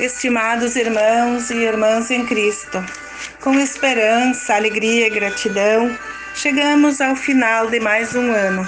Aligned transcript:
Estimados 0.00 0.74
irmãos 0.74 1.50
e 1.50 1.56
irmãs 1.56 2.10
em 2.10 2.24
Cristo, 2.24 2.82
com 3.42 3.60
esperança, 3.60 4.54
alegria 4.54 5.06
e 5.06 5.10
gratidão, 5.10 5.96
chegamos 6.34 6.98
ao 7.02 7.14
final 7.14 7.66
de 7.68 7.78
mais 7.78 8.14
um 8.14 8.32
ano. 8.32 8.66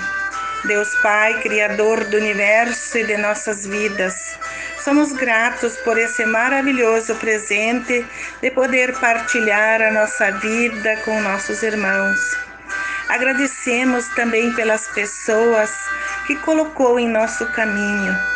Deus 0.67 0.95
Pai, 0.97 1.41
Criador 1.41 2.05
do 2.05 2.19
universo 2.19 2.99
e 2.99 3.05
de 3.05 3.17
nossas 3.17 3.67
vidas, 3.67 4.39
somos 4.85 5.13
gratos 5.13 5.77
por 5.79 5.97
esse 5.99 6.27
maravilhoso 6.27 7.15
presente 7.15 8.05
de 8.43 8.51
poder 8.51 8.93
partilhar 9.01 9.81
a 9.81 9.91
nossa 9.91 10.31
vida 10.31 10.99
com 11.07 11.23
nossos 11.23 11.63
irmãos. 11.63 12.21
Agradecemos 13.09 14.09
também 14.09 14.53
pelas 14.53 14.89
pessoas 14.89 15.73
que 16.27 16.37
colocou 16.37 17.01
em 17.01 17.09
nosso 17.09 17.47
caminho 17.47 18.34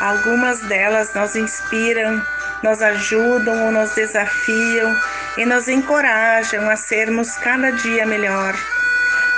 Algumas 0.00 0.60
delas 0.60 1.12
nos 1.12 1.34
inspiram, 1.34 2.24
nos 2.62 2.80
ajudam 2.80 3.66
ou 3.66 3.72
nos 3.72 3.90
desafiam 3.94 4.96
e 5.36 5.44
nos 5.44 5.66
encorajam 5.66 6.70
a 6.70 6.76
sermos 6.76 7.36
cada 7.36 7.72
dia 7.72 8.06
melhor. 8.06 8.54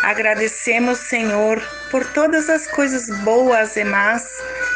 Agradecemos, 0.03 0.99
Senhor, 0.99 1.63
por 1.91 2.05
todas 2.05 2.51
as 2.51 2.67
coisas 2.67 3.09
boas 3.21 3.77
e 3.77 3.85
más 3.85 4.23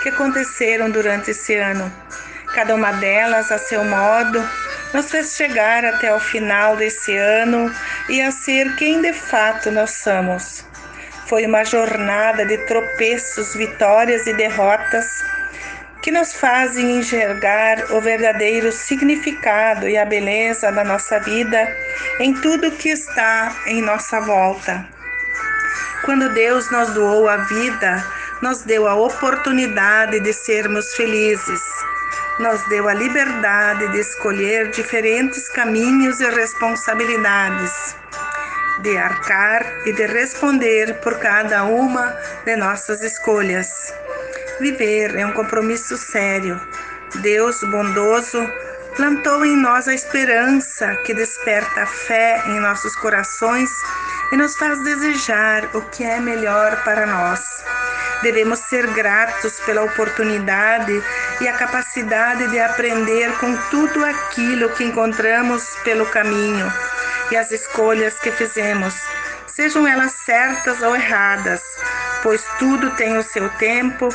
que 0.02 0.08
aconteceram 0.08 0.90
durante 0.90 1.32
esse 1.32 1.54
ano. 1.54 1.92
Cada 2.54 2.74
uma 2.74 2.92
delas, 2.92 3.52
a 3.52 3.58
seu 3.58 3.84
modo, 3.84 4.42
nos 4.94 5.10
fez 5.10 5.34
chegar 5.34 5.84
até 5.84 6.14
o 6.14 6.20
final 6.20 6.76
desse 6.76 7.14
ano 7.16 7.70
e 8.08 8.22
a 8.22 8.30
ser 8.30 8.74
quem 8.76 9.02
de 9.02 9.12
fato 9.12 9.70
nós 9.70 9.90
somos. 9.90 10.64
Foi 11.26 11.44
uma 11.46 11.64
jornada 11.64 12.46
de 12.46 12.56
tropeços, 12.66 13.54
vitórias 13.54 14.26
e 14.26 14.32
derrotas 14.34 15.06
que 16.04 16.10
nos 16.10 16.34
fazem 16.34 16.98
enxergar 16.98 17.90
o 17.90 17.98
verdadeiro 17.98 18.70
significado 18.70 19.88
e 19.88 19.96
a 19.96 20.04
beleza 20.04 20.70
da 20.70 20.84
nossa 20.84 21.18
vida 21.18 21.66
em 22.20 22.34
tudo 22.42 22.70
que 22.72 22.90
está 22.90 23.56
em 23.64 23.80
nossa 23.80 24.20
volta. 24.20 24.86
Quando 26.04 26.28
Deus 26.34 26.70
nos 26.70 26.92
doou 26.92 27.26
a 27.26 27.38
vida, 27.38 28.04
nos 28.42 28.60
deu 28.64 28.86
a 28.86 28.94
oportunidade 28.94 30.20
de 30.20 30.30
sermos 30.34 30.92
felizes. 30.92 31.62
Nos 32.38 32.62
deu 32.68 32.86
a 32.86 32.92
liberdade 32.92 33.88
de 33.88 34.00
escolher 34.00 34.68
diferentes 34.72 35.48
caminhos 35.48 36.20
e 36.20 36.28
responsabilidades, 36.28 37.96
de 38.80 38.94
arcar 38.98 39.64
e 39.86 39.92
de 39.94 40.04
responder 40.04 41.00
por 41.00 41.18
cada 41.18 41.64
uma 41.64 42.14
de 42.44 42.56
nossas 42.56 43.00
escolhas. 43.00 43.94
Viver 44.60 45.16
é 45.16 45.26
um 45.26 45.32
compromisso 45.32 45.96
sério. 45.96 46.60
Deus 47.16 47.60
bondoso 47.60 48.38
plantou 48.96 49.44
em 49.44 49.56
nós 49.56 49.88
a 49.88 49.94
esperança 49.94 50.94
que 51.04 51.12
desperta 51.12 51.82
a 51.82 51.86
fé 51.86 52.40
em 52.46 52.60
nossos 52.60 52.94
corações 52.96 53.68
e 54.30 54.36
nos 54.36 54.56
faz 54.56 54.82
desejar 54.84 55.64
o 55.74 55.82
que 55.82 56.04
é 56.04 56.20
melhor 56.20 56.82
para 56.84 57.04
nós. 57.04 57.64
Devemos 58.22 58.60
ser 58.60 58.86
gratos 58.88 59.58
pela 59.60 59.82
oportunidade 59.82 61.02
e 61.40 61.48
a 61.48 61.52
capacidade 61.52 62.48
de 62.48 62.60
aprender 62.60 63.32
com 63.38 63.56
tudo 63.70 64.04
aquilo 64.04 64.70
que 64.70 64.84
encontramos 64.84 65.64
pelo 65.82 66.06
caminho 66.06 66.72
e 67.30 67.36
as 67.36 67.50
escolhas 67.50 68.18
que 68.20 68.30
fizemos, 68.30 68.94
sejam 69.48 69.86
elas 69.86 70.12
certas 70.12 70.80
ou 70.80 70.94
erradas, 70.94 71.60
pois 72.22 72.44
tudo 72.58 72.90
tem 72.92 73.18
o 73.18 73.22
seu 73.22 73.48
tempo 73.50 74.08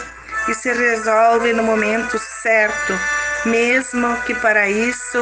que 0.50 0.55
se 0.55 0.73
resolve 0.73 1.53
no 1.53 1.61
momento 1.61 2.17
certo, 2.17 3.00
mesmo 3.45 4.19
que 4.23 4.33
para 4.33 4.67
isso 4.67 5.19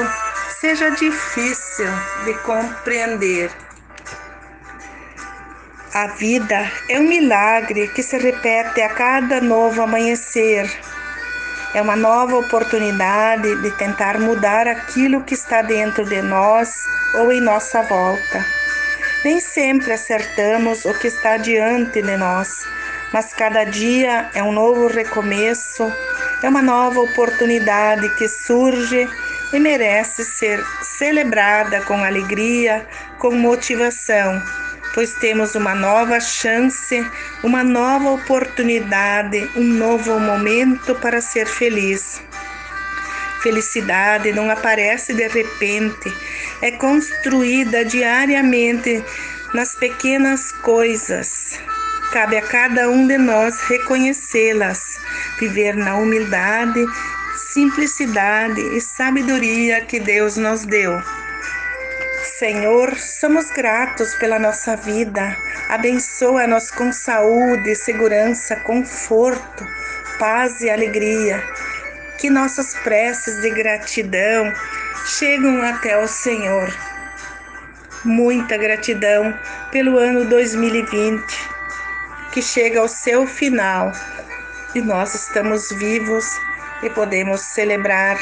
seja 0.61 0.89
difícil 0.91 1.89
de 2.23 2.33
compreender. 2.35 3.51
A 5.93 6.07
vida 6.07 6.71
é 6.87 6.97
um 6.97 7.09
milagre 7.09 7.89
que 7.89 8.01
se 8.01 8.17
repete 8.17 8.81
a 8.81 8.87
cada 8.87 9.41
novo 9.41 9.81
amanhecer. 9.81 10.71
É 11.73 11.81
uma 11.81 11.97
nova 11.97 12.37
oportunidade 12.37 13.53
de 13.61 13.71
tentar 13.71 14.17
mudar 14.21 14.65
aquilo 14.65 15.25
que 15.25 15.33
está 15.33 15.61
dentro 15.61 16.05
de 16.05 16.21
nós 16.21 16.85
ou 17.15 17.33
em 17.33 17.41
nossa 17.41 17.81
volta. 17.81 18.45
Nem 19.25 19.41
sempre 19.41 19.91
acertamos 19.91 20.85
o 20.85 20.93
que 20.93 21.07
está 21.07 21.35
diante 21.35 22.01
de 22.01 22.15
nós 22.15 22.77
mas 23.13 23.33
cada 23.33 23.63
dia 23.63 24.29
é 24.33 24.43
um 24.43 24.51
novo 24.51 24.87
recomeço, 24.87 25.91
é 26.43 26.49
uma 26.49 26.61
nova 26.61 26.99
oportunidade 26.99 28.09
que 28.15 28.27
surge 28.27 29.07
e 29.53 29.59
merece 29.59 30.23
ser 30.23 30.63
celebrada 30.81 31.81
com 31.81 32.03
alegria, 32.03 32.85
com 33.17 33.31
motivação, 33.31 34.41
pois 34.93 35.13
temos 35.13 35.55
uma 35.55 35.73
nova 35.73 36.19
chance, 36.19 37.05
uma 37.43 37.63
nova 37.63 38.11
oportunidade, 38.11 39.49
um 39.55 39.63
novo 39.63 40.19
momento 40.19 40.95
para 40.95 41.21
ser 41.21 41.47
feliz. 41.47 42.21
Felicidade 43.41 44.33
não 44.33 44.49
aparece 44.49 45.13
de 45.13 45.27
repente, 45.27 46.11
é 46.61 46.71
construída 46.71 47.85
diariamente 47.85 49.03
nas 49.53 49.75
pequenas 49.75 50.51
coisas, 50.51 51.59
Cabe 52.17 52.37
a 52.37 52.41
cada 52.41 52.89
um 52.89 53.05
de 53.05 53.15
nós 53.15 53.61
reconhecê-las, 53.69 54.99
viver 55.39 55.75
na 55.75 55.97
humildade, 55.97 56.83
simplicidade 57.53 58.59
e 58.75 58.81
sabedoria 58.81 59.81
que 59.81 59.99
Deus 59.99 60.35
nos 60.35 60.65
deu. 60.65 60.99
Senhor, 62.39 62.97
somos 62.97 63.51
gratos 63.51 64.15
pela 64.15 64.39
nossa 64.39 64.75
vida. 64.75 65.37
Abençoa-nos 65.69 66.71
com 66.71 66.91
saúde, 66.91 67.75
segurança, 67.75 68.55
conforto, 68.61 69.63
paz 70.17 70.59
e 70.61 70.71
alegria. 70.71 71.43
Que 72.17 72.31
nossas 72.31 72.73
preces 72.77 73.39
de 73.43 73.51
gratidão 73.51 74.51
chegam 75.05 75.61
até 75.61 75.95
o 76.03 76.07
Senhor. 76.07 76.75
Muita 78.03 78.57
gratidão 78.57 79.37
pelo 79.71 79.99
ano 79.99 80.25
2020 80.25 81.36
que 82.37 82.41
chega 82.43 82.79
ao 82.79 82.87
seu 82.87 83.25
final 83.25 83.91
e 84.75 84.79
nós 84.79 85.15
estamos 85.15 85.69
vivos 85.71 86.23
e 86.83 86.89
podemos 86.91 87.41
celebrar 87.41 88.15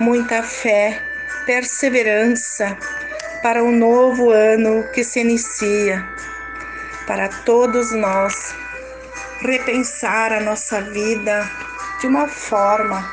muita 0.00 0.42
fé, 0.42 1.02
perseverança 1.44 2.78
para 3.42 3.62
o 3.62 3.66
um 3.66 3.76
novo 3.76 4.30
ano 4.30 4.88
que 4.94 5.04
se 5.04 5.20
inicia. 5.20 6.02
Para 7.06 7.28
todos 7.28 7.92
nós 7.92 8.54
repensar 9.40 10.32
a 10.32 10.40
nossa 10.40 10.80
vida 10.80 11.46
de 12.00 12.06
uma 12.06 12.26
forma 12.28 13.06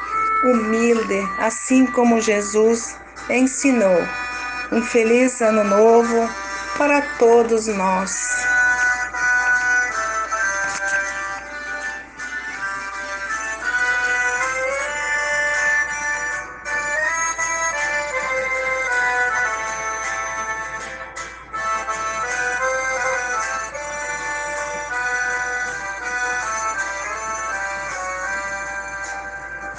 humilde, 0.46 1.22
assim 1.40 1.86
como 1.86 2.22
Jesus 2.22 2.96
ensinou. 3.30 4.08
Um 4.72 4.82
feliz 4.82 5.42
ano 5.42 5.66
novo 5.66 6.30
para 6.78 7.02
todos 7.20 7.68
nós. 7.68 8.43